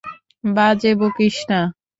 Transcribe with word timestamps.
বাজে 0.43 0.91
বকিস 0.99 1.35
না! 1.49 1.59